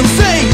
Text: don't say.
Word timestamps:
don't 0.00 0.08
say. 0.08 0.49